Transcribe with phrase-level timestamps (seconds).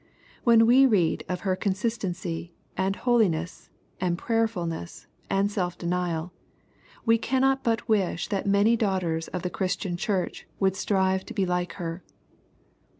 [0.43, 3.69] When we read of her consis tency, and holiness,
[3.99, 6.33] and prayerfulness, and self denial,
[7.05, 11.45] we cannot but wish that many daughters of the Christian Church would strive to be
[11.45, 12.03] like her.